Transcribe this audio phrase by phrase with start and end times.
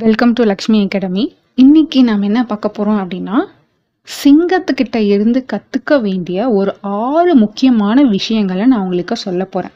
[0.00, 3.36] Welcome to Lakshmi academy இன்னைக்கு நாம் என்ன பார்க்க போகிறோம் அப்படின்னா
[4.08, 9.74] சிங்கத்துக்கிட்ட இருந்து கற்றுக்க வேண்டிய ஒரு ஆறு முக்கியமான விஷயங்களை நான் உங்களுக்கு சொல்ல போகிறேன்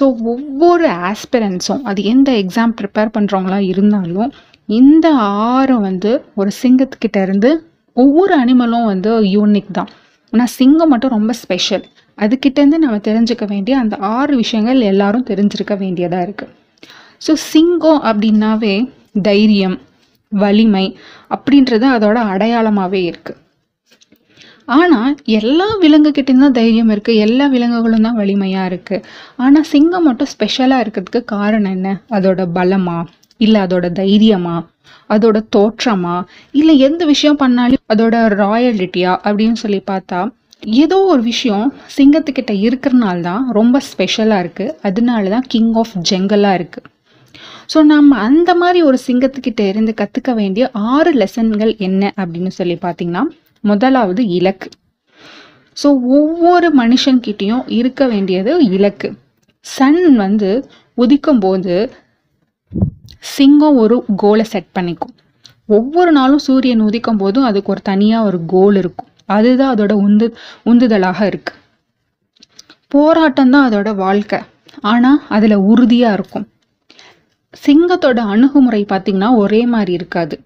[0.00, 4.32] ஸோ ஒவ்வொரு ஆஸ்பிரன்ஸும் அது எந்த எக்ஸாம் ப்ரிப்பேர் பண்ணுறவங்களா இருந்தாலும்
[4.68, 5.14] இந்த
[5.46, 7.50] ஆறு வந்து ஒரு சிங்கத்துக்கிட்ட இருந்து
[7.92, 9.88] ஒவ்வொரு அனிமலும் வந்து யூனிக் தான்.
[10.32, 11.84] ஆனால் சிங்கம் மட்டும் ரொம்ப ஸ்பெஷல்
[12.18, 16.52] அதுக்கிட்டேருந்து நம்ம தெரிஞ்சுக்க வேண்டிய அந்த ஆறு விஷயங்கள் எல்லாரும் தெரிஞ்சிருக்க வேண்டியதாக இருக்குது
[17.26, 18.74] ஸோ சிங்கம் அப்படின்னாவே
[19.14, 19.76] தைரியம்
[20.32, 20.86] வலிமை
[21.30, 23.40] அப்படின்றது அதோட அடையாளமாகவே இருக்குது
[24.66, 29.04] ஆனால் எல்லா விலங்குகிட்டேயும் தான் தைரியம் இருக்குது எல்லா விலங்குகளும் தான் வலிமையாக இருக்குது
[29.36, 32.00] ஆனால் சிங்கம் மட்டும் ஸ்பெஷலாக இருக்கிறதுக்கு காரணம் என்ன?
[32.10, 32.96] அதோட பலமா?
[33.40, 34.56] இல்லை அதோட தைரியமா?
[35.10, 36.16] அதோட தோற்றமா?
[36.54, 40.20] இல்லை எந்த விஷயம் பண்ணாலும் அதோட ராயலிட்டியா அப்படின்னு சொல்லி பார்த்தா
[40.62, 46.88] ஏதோ ஒரு விஷயம் சிங்கத்துக்கிட்ட இருக்கிறனால தான் ரொம்ப ஸ்பெஷலாக இருக்குது அதனால தான் கிங் ஆஃப் ஜெங்கலாக இருக்குது
[47.72, 50.64] ஸோ நம்ம அந்த மாதிரி ஒரு சிங்கத்துக்கிட்ட இருந்து கற்றுக்க வேண்டிய
[50.94, 53.22] ஆறு லெசன்கள் என்ன அப்படின்னு சொல்லி பார்த்தீங்கன்னா
[53.64, 54.68] முதலாவது இலக்கு.
[55.76, 55.88] ஸோ
[56.18, 59.08] ஒவ்வொரு மனுஷன்கிட்டையும் இருக்க வேண்டியது இலக்கு.
[59.66, 60.50] சன் வந்து
[60.98, 61.74] உதிக்கும் போது
[63.34, 65.14] சிங்கம் ஒரு கோலை செட் பண்ணிக்கும்.
[65.68, 69.08] ஒவ்வொரு நாளும் சூரியன் உதிக்கும் போதும் அதுக்கு ஒரு தனியாக ஒரு கோல் இருக்கும்.
[69.26, 70.26] அதுதான் அதோட உந்து
[70.70, 71.52] உந்துதலாக இருக்கு.
[72.88, 74.40] போராட்டம் தான் அதோட வாழ்க்கை.
[74.92, 76.46] ஆனால் அதில் உறுதியாக இருக்கும்.
[77.66, 80.40] சிங்கத்தோட அணுகுமுறை பார்த்திங்கன்னா ஒரே மாதிரி இருக்காது.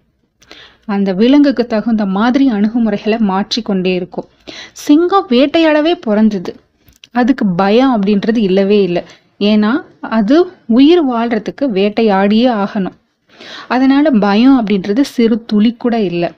[0.84, 4.28] அந்த விலங்குக்கு தகுந்த மாதிரி அணுகுமுறைகளை மாற்றிக்கொண்டே இருக்கும்.
[4.73, 6.56] சிங்கம் வேட்டையாடவே பிறந்தது.
[7.12, 9.03] அதுக்கு பயம் அப்படின்றது இல்லவே இல்லை.
[9.41, 10.36] ஏன்னா அது
[10.67, 12.97] உயிர் வாழ்கிறதுக்கு வேட்டையாடியே ஆகணும்.
[13.69, 16.31] அதனால பயம் அப்படின்றது சிறு துளி கூட இல்லை.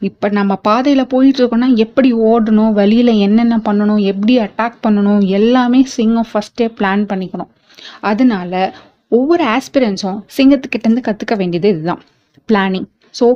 [0.00, 6.26] இப்போ நம்ம பாதையில் போயிட்டு இருக்கோம்னா எப்படி ஓடணும் வழியில் என்னென்ன பண்ணணும் எப்படி அட்டாக் பண்ணணும் எல்லாமே சிங்கம்
[6.32, 7.52] ஃபஸ்ட்டே பிளான் பண்ணிக்கணும்.
[8.00, 8.74] அதனால
[9.16, 12.02] ஒவ்வொரு ஆஸ்பிரன்ஸும் சிங்கத்துக்கிட்டேருந்து கற்றுக்க வேண்டியது இதுதான்.
[12.48, 13.26] பிளானிங் ஸோ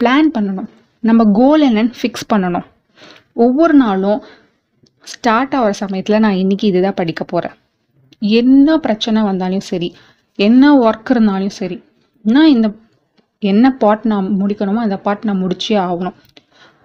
[0.00, 0.68] பிளான் பண்ணணும்.
[1.08, 2.66] நம்ம கோல் என்னன்னு ஃபிக்ஸ் பண்ணணும்.
[3.44, 4.20] ஒவ்வொரு நாளும்
[5.12, 7.56] ஸ்டார்ட் ஆகிற சமயத்தில் நான் இன்னைக்கு இதுதான் படிக்க போகிறேன்
[8.40, 9.88] என்ன பிரச்சனை வந்தாலும் சரி
[10.38, 11.76] என்ன ஒர்க் இருந்தாலும் சரி
[12.24, 12.68] நான் இந்த
[13.42, 16.16] என்ன பாட் நான் முடிக்கணுமோ அந்த பாட் நான் முடிச்சே ஆகணும்.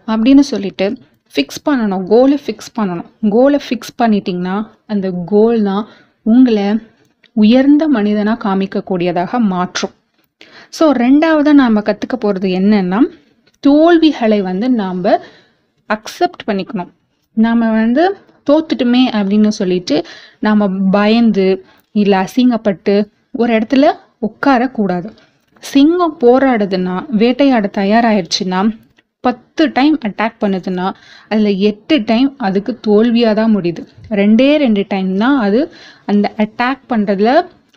[0.08, 0.86] அப்படின்னு சொல்லிட்டு
[1.34, 2.04] ஃபிக்ஸ் பண்ணணும்.
[2.12, 3.10] கோலை ஃபிக்ஸ் பண்ணணும்.
[3.36, 4.56] கோலை ஃபிக்ஸ் பண்ணிட்டிங்கன்னா
[4.94, 5.84] அந்த கோல் தான்
[6.34, 6.66] உங்களை
[7.34, 9.94] உயர்ந்த மனிதனாக காமிக்கக்கூடியதாக மாற்றும்.
[10.78, 13.00] ஸோ ரெண்டாவதாக நாம் கற்றுக்க போகிறது என்னென்னா
[13.64, 15.02] தோல்விகளை வந்து நாம்
[15.90, 16.92] அக்செப்ட் பண்ணிக்கணும்.
[17.38, 18.04] நாம் வந்து
[18.50, 19.96] தோத்துட்டுமே அப்படின்னு சொல்லிட்டு
[20.40, 21.48] நாம் பயந்து
[21.96, 22.96] இல்லை அசிங்கப்பட்டு
[23.42, 23.86] ஒரு இடத்துல
[24.28, 25.10] உட்காரக்கூடாது.
[25.64, 28.62] சிங்கம் போராடுதுன்னா வேட்டையாட தயாராகிடுச்சுன்னா
[29.24, 30.86] பத்து டைம் அட்டாக் பண்ணுதுன்னா
[31.32, 33.82] அதில் எட்டு டைம் அதுக்கு தோல்வியாக தான் முடியுது.
[34.20, 35.60] ரெண்டே ரெண்டு டைம் தான் அது
[36.06, 37.32] அந்த அட்டாக் பண்ணுறதுல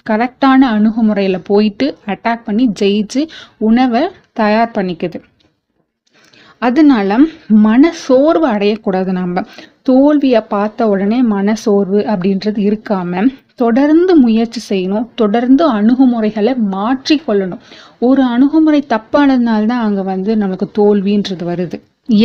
[0.07, 3.23] கரெக்டான அணுகுமுறையில் போயிட்டு அட்டாக் பண்ணி ஜெயிச்சு
[3.69, 4.03] உணவை
[4.41, 5.19] தயார் பண்ணிக்குது.
[6.67, 7.17] அதனால
[7.67, 9.43] மன சோர்வு அடையக்கூடாது நம்ம
[9.89, 13.29] தோல்வியை பார்த்த உடனே மன சோர்வு அப்படின்றது இருக்காமல்
[13.59, 17.65] தொடர்ந்து முயற்சி செய்யணும் தொடர்ந்து அணுகுமுறைகளை மாற்றி கொள்ளணும்
[18.09, 21.77] ஒரு அணுகுமுறை தப்பானதுனால தான் அங்கே வந்து நமக்கு தோல்வின்றது வருது.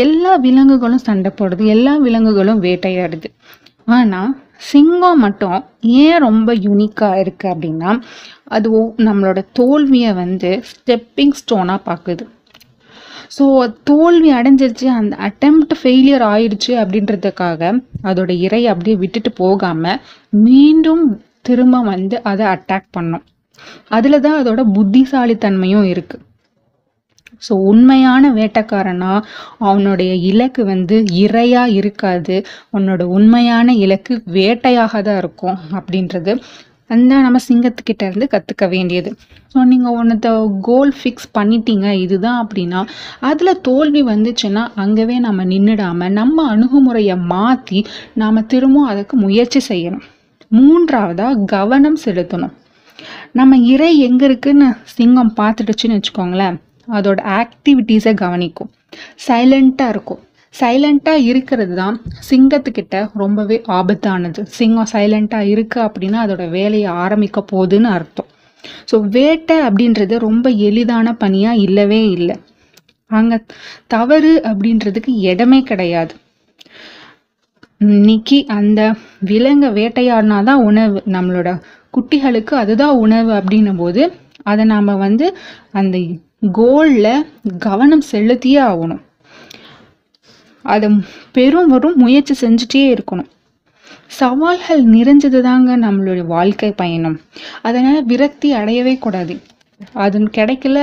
[0.03, 3.29] எல்லா விலங்குகளும் சண்டை போடுது எல்லா விலங்குகளும் வேட்டையாடுது.
[3.97, 4.31] ஆனால்
[4.69, 5.59] சிங்கம் மட்டும்
[6.01, 7.91] ஏன் ரொம்ப யூனிக்காக இருக்குது அப்படின்னா
[8.55, 8.69] அது
[9.07, 12.23] நம்மளோட தோல்வியை வந்து ஸ்டெப்பிங் ஸ்டோனாக பார்க்குது
[13.37, 13.45] ஸோ
[13.89, 14.87] தோல்வி அடைஞ்சிருச்சு.
[14.99, 17.71] அந்த அட்டம்ப்ட் ஃபெயிலியர் ஆயிடுச்சு அப்படின்றதுக்காக
[18.09, 20.01] அதோட இறை அப்படியே விட்டுட்டு போகாமல்
[20.47, 21.03] மீண்டும்
[21.49, 23.23] திரும்ப வந்து அதை அட்டாக் பண்ணும்.
[23.97, 26.25] அதில் தான் அதோட புத்திசாலித்தன்மையும் இருக்குது
[27.47, 29.11] ஸோ உண்மையான வேட்டைக்காரனா
[29.67, 32.35] அவனுடைய இலக்கு வந்து இரையாக இருக்காது.
[32.77, 36.33] உன்னோட உண்மையான இலக்கு வேட்டையாக தான் இருக்கும் அப்படின்றது
[36.93, 39.09] அந்த நம்ம சிங்கத்துக்கிட்ட இருந்து கற்றுக்க வேண்டியது.
[39.53, 40.31] ஸோ நீங்கள் ஒன்றத்தை
[40.67, 42.79] கோல் ஃபிக்ஸ் பண்ணிட்டீங்க இதுதான் அப்படின்னா
[43.29, 47.81] அதில் தோல்வி வந்துச்சுன்னா அங்கவே நம்ம நின்றுடாமல் நம்ம அணுகுமுறையை மாற்றி
[48.21, 50.05] நாம் திரும்பவும் அதுக்கு முயற்சி செய்யணும்.
[50.51, 52.55] மூன்றாவதாக கவனம் செலுத்தணும்.
[53.39, 56.57] நம்ம இறை எங்கே இருக்குன்னு சிங்கம் பார்த்துடுச்சுன்னு வச்சுக்கோங்களேன்
[56.97, 58.71] அதோட ஆக்டிவிட்டீஸை கவனிக்கும்.
[59.27, 60.21] சைலண்ட்டாக இருக்கும்.
[60.53, 61.97] சைலண்ட்டாக இருக்கிறது தான்
[62.29, 64.41] சிங்கத்துக்கிட்ட ரொம்பவே ஆபத்தானது.
[64.57, 68.29] சிங்கம் சைலண்ட்டாக இருக்குது அப்படின்னா அதோட வேலையை ஆரம்பிக்க போகுதுன்னு அர்த்தம்.
[68.91, 72.35] ஸோ வேட்டை அப்படின்றது ரொம்ப எளிதான பணியாக இல்லவே இல்லை.
[73.11, 73.37] அங்கே
[73.93, 76.13] தவறு அப்படின்றதுக்கு இடமே கிடையாது.
[77.95, 78.81] இன்னைக்கு அந்த
[79.29, 81.49] விலங்கை வேட்டையாடினா தான் உணவு நம்மளோட
[81.95, 84.01] குட்டிகளுக்கு அதுதான் உணவு அப்படின்னும் போது
[84.51, 85.25] அதை நாம் வந்து
[85.79, 85.97] அந்த
[86.59, 87.25] கோலில்
[87.67, 89.03] கவனம் செலுத்தியே ஆகணும்.
[90.61, 90.89] அதை
[91.31, 93.29] பெரும் வரும் முயற்சி செஞ்சுட்டே இருக்கணும்.
[94.07, 97.19] சவால்கள் நிறைஞ்சது தாங்க நம்மளுடைய வாழ்க்கை பயணம்.
[97.61, 99.41] அதனால் விரக்தி அடையவே கூடாது.
[99.93, 100.77] அது கிடைக்கல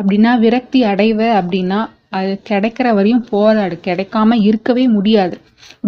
[0.00, 5.40] அப்படின்னா விரக்தி அடைவ அப்படின்னா அது கிடைக்கிற வரையும் போராடு கிடைக்காம இருக்கவே முடியாது.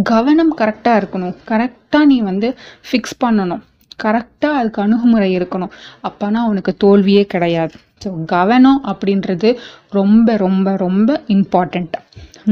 [0.03, 1.37] கவனம் கரெக்டாக இருக்கணும்.
[1.49, 2.57] கரெக்டாக நீ வந்து
[2.89, 3.63] ஃபிக்ஸ் பண்ணணும்.
[4.05, 5.73] கரெக்டாக அதுக்கு அணுகுமுறை இருக்கணும்.
[6.03, 7.75] அப்போனா உனக்கு தோல்வியே கிடையாது.
[8.05, 9.57] ஸோ கவனம் அப்படின்றது
[9.91, 11.97] ரொம்ப ரொம்ப ரொம்ப இம்பார்ட்டண்ட்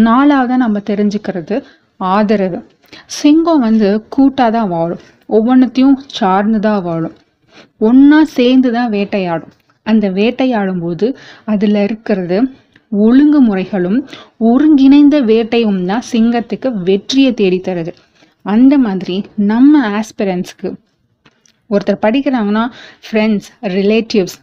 [0.07, 1.57] நாலாவதாக நம்ம தெரிஞ்சுக்கிறது
[2.01, 2.59] ஆதரவு.
[3.19, 5.03] சிங்கம் வந்து கூட்டாக தான் வாழும்.
[5.29, 7.17] ஒவ்வொன்றத்தையும் சார்ந்து தான் வாழும்.
[7.81, 9.55] ஒன்றா சேர்ந்து தான் வேட்டையாடும்.
[9.87, 11.07] அந்த வேட்டையாடும் போது
[11.45, 12.39] அதில் இருக்கிறது
[13.05, 13.99] ஒழுங்குமுறைகளும்
[14.51, 17.93] ஒருங்கிணைந்த வேட்டையும் தான் சிங்கத்துக்கு வெற்றியை தேடித்தருது
[18.45, 19.17] அந்த மாதிரி
[19.51, 20.69] நம்ம ஆஸ்பிரன்ஸ்க்கு
[21.71, 22.65] ஒருத்தர் படிக்கிறாங்கன்னா
[23.07, 24.37] ஃப்ரெண்ட்ஸ் ரிலேட்டிவ்ஸ்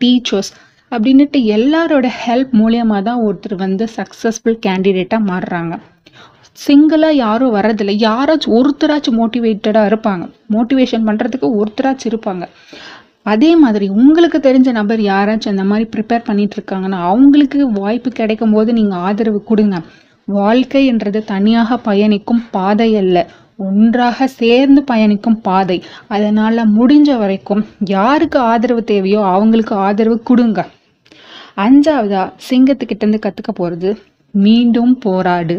[0.00, 0.50] டீச்சர்ஸ்
[0.92, 5.74] அப்படின்னுட்டு எல்லாரோட ஹெல்ப் மூலியமாக தான் ஒருத்தர் வந்து சக்ஸஸ்ஃபுல் கேண்டிடேட்டாக மாறுறாங்க.
[6.64, 10.24] சிங்கிளாக யாரும் வரதில்லை யாராச்சும் ஒருத்தராச்சும் மோட்டிவேட்டடாக இருப்பாங்க.
[10.54, 12.46] மோட்டிவேஷன் பண்ணுறதுக்கு ஒருத்தராச்சும் இருப்பாங்க.
[13.32, 18.72] அதே மாதிரி உங்களுக்கு தெரிஞ்ச நபர் யாராச்சும் அந்த மாதிரி ப்ரிப்பேர் பண்ணிட்டு இருக்காங்கன்னா அவங்களுக்கு வாய்ப்பு கிடைக்கும் போது
[18.78, 19.78] நீங்கள் ஆதரவு கொடுங்க.
[20.38, 23.26] வாழ்க்கை என்றது தனியாக பயணிக்கும் பாதை அல்ல.
[23.66, 25.78] ஒன்றாக சேர்ந்து பயணிக்கும் பாதை.
[26.16, 27.62] அதனால் முடிஞ்ச வரைக்கும்
[27.94, 30.66] யாருக்கு ஆதரவு தேவையோ அவங்களுக்கு ஆதரவு கொடுங்க.
[31.58, 33.90] அஞ்சாவதா சிங்கத்துக்கிட்டேருந்து கற்றுக்க போகிறது
[34.34, 35.56] மீண்டும் போராடு.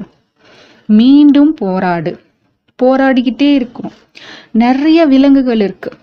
[0.89, 2.11] மீண்டும் போராடு.
[2.79, 3.91] போராடிக்கிட்டே இருக்கும்
[4.53, 5.97] நிறைய விலங்குகள் இருக்குது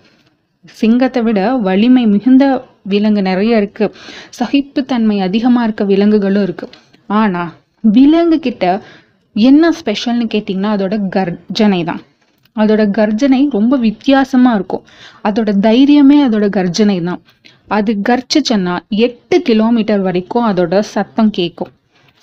[0.75, 2.43] சிங்கத்தை விட வலிமை மிகுந்த
[2.83, 3.95] விலங்கு நிறைய இருக்குது
[4.29, 6.75] சகிப்புத்தன்மை அதிகமாக இருக்க விலங்குகளும் இருக்குது
[7.09, 7.51] ஆனால்
[7.83, 8.65] விலங்கு கிட்ட
[9.35, 12.01] என்ன ஸ்பெஷல்னு கேட்டிங்கன்னா அதோட கர்ஜனை தான்
[12.61, 14.83] அதோட கர்ஜனை ரொம்ப வித்தியாசமாக இருக்கும்.
[15.27, 17.21] அதோட தைரியமே அதோட கர்ஜனை தான்
[17.77, 18.75] அது கர்ச்சிச்சன்னா
[19.07, 21.71] எட்டு கிலோமீட்டர் வரைக்கும் அதோட சத்தம் கேட்கும்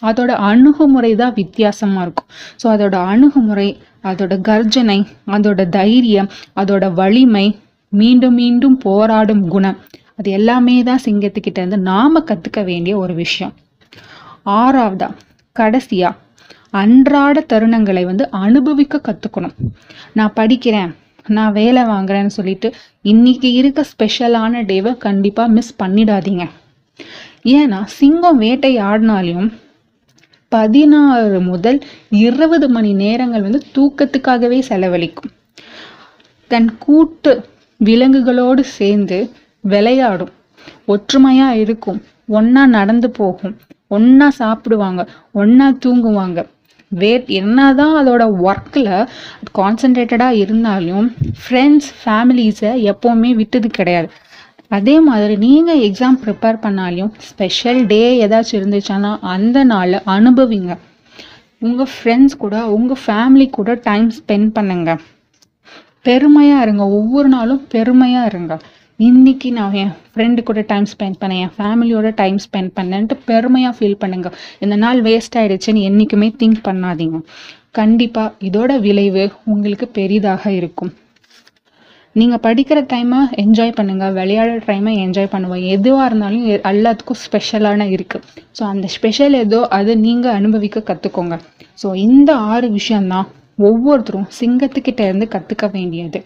[0.03, 2.29] அதோட அணுகுமுறை தான் வித்தியாசமாக இருக்கும்.
[2.61, 3.69] ஸோ அதோட அணுகுமுறை
[4.11, 4.99] அதோட கர்ஜனை
[5.37, 7.47] அதோட தைரியம் அதோட வலிமை
[7.93, 9.79] மீண்டும் மீண்டும் போராடும் குணம்
[10.19, 13.55] அது எல்லாமே தான் சிங்கத்துக்கிட்ட இருந்து நாம் கற்றுக்க வேண்டிய ஒரு விஷயம்.
[14.61, 15.09] ஆறாவதா?
[15.57, 16.15] கடைசியாக
[16.81, 19.55] அன்றாட தருணங்களை வந்து அனுபவிக்க கற்றுக்கணும்
[20.13, 20.93] நான் படிக்கிறேன்
[21.27, 22.69] நான் வேலை வாங்குறேன்னு சொல்லிட்டு
[23.03, 26.45] இன்னைக்கு இருக்க ஸ்பெஷலான டேவை கண்டிப்பாக மிஸ் பண்ணிடாதீங்க.
[27.45, 29.53] ஏன்னா சிங்கம் வேட்டையாடினாலையும்
[30.49, 31.79] பதினாறு முதல்
[32.11, 35.33] இருபது மணி நேரங்கள் வந்து தூக்கத்துக்காகவே செலவழிக்கும்.
[36.47, 37.33] தன் கூட்டு
[37.85, 39.19] விலங்குகளோடு சேர்ந்து
[39.61, 40.35] விளையாடும்.
[40.85, 42.03] ஒற்றுமையாக இருக்கும்.
[42.29, 43.57] ஒன்றா நடந்து போகும்.
[43.89, 45.03] ஒன்றா சாப்பிடுவாங்க.
[45.33, 46.41] ஒன்றா தூங்குவாங்க.
[47.03, 48.93] வேட் என்னதான் அதோட ஒர்க்கில்
[49.59, 51.07] கான்சென்ட்ரேட்டடாக இருந்தாலும்
[51.43, 54.09] ஃப்ரெண்ட்ஸ் ஃபேமிலிஸை எப்போவுமே விட்டது கிடையாது.
[54.69, 60.73] அதே மாதிரி நீங்கள் எக்ஸாம் ப்ரிப்பேர் பண்ணாலையும் ஸ்பெஷல் டே ஏதாச்சும் இருந்துச்சுன்னா அந்த நாளை அனுபவிங்க.
[61.67, 64.91] உங்கள் ஃப்ரெண்ட்ஸ் கூட உங்கள் ஃபேமிலி கூட டைம் ஸ்பெண்ட் பண்ணுங்க.
[66.09, 66.85] பெருமையாக இருங்க.
[66.99, 68.55] ஒவ்வொரு நாளும் பெருமையாக இருங்க.
[69.01, 73.97] இன்னைக்கு நான் என் ஃப்ரெண்டு கூட டைம் ஸ்பெண்ட் பண்ணேன் என் ஃபேமிலியோட டைம் ஸ்பெண்ட் பண்ணேன்ட்டு பெருமையாக ஃபீல்
[74.03, 74.29] பண்ணுங்க.
[74.65, 77.19] இந்த நாள் வேஸ்ட் ஆயிடுச்சுன்னு என்றைக்குமே திங்க் பண்ணாதீங்க.
[77.79, 80.93] கண்டிப்பாக இதோட விளைவு உங்களுக்கு பெரிதாக இருக்கும்.
[82.17, 88.25] நீங்கள் படிக்கிற டைமை என்ஜாய் பண்ணுங்கள் விளையாடுற டைமை என்ஜாய் பண்ணுவோம் எதுவாக இருந்தாலும் எல்லாத்துக்கும் ஸ்பெஷலான இருக்குது
[88.59, 91.39] ஸோ அந்த ஸ்பெஷல் ஏதோ அதை நீங்கள் அனுபவிக்க கற்றுக்கோங்க
[91.83, 93.27] ஸோ இந்த ஆறு விஷயந்தான்
[93.69, 96.21] ஒவ்வொருத்தரும் சிங்கத்துக்கிட்ட இருந்து கற்றுக்க வேண்டியது.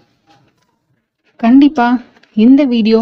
[1.40, 1.96] கண்டிப்பாக
[2.44, 2.98] இந்த வீடியோ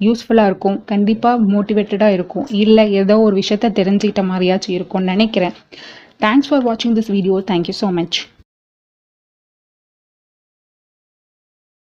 [0.00, 5.54] யூஸ்ஃபுல்லாக இருக்கும் கண்டிப்பாக மோட்டிவேட்டடாக இருக்கும் இல்லை ஏதோ ஒரு விஷயத்த தெரிஞ்சுக்கிட்ட மாதிரியாச்சும் இருக்கும்னு நினைக்கிறேன்.
[6.24, 8.18] தேங்க்ஸ் ஃபார் வாட்சிங் this video thank you so much